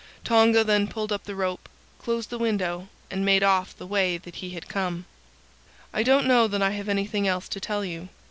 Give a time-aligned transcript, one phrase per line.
[0.23, 1.69] Tonga then pulled up the rope,
[1.99, 5.05] closed the window, and made off the way that he had come.
[5.93, 8.09] "I don't know that I have anything else to tell you.